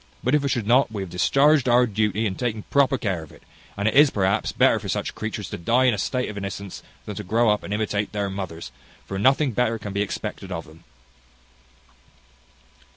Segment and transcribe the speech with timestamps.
[0.23, 3.31] But if it should not, we have discharged our duty in taking proper care of
[3.31, 3.43] it;
[3.77, 6.81] and it is, perhaps, better for such creatures to die in a state of innocence,
[7.05, 8.71] than to grow up and imitate their mothers;
[9.05, 10.83] for nothing better can be expected of them."